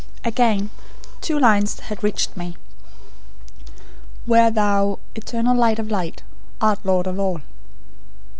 Again 0.25 0.71
two 1.21 1.37
lines 1.37 1.79
had 1.81 2.03
reached 2.03 2.35
me:" 2.35 2.57
"'Where 4.25 4.49
Thou, 4.49 4.97
Eternal 5.13 5.55
Light 5.55 5.77
of 5.77 5.91
Light, 5.91 6.23
Art 6.59 6.79
Lord 6.83 7.05
of 7.05 7.19
All.'" 7.19 7.41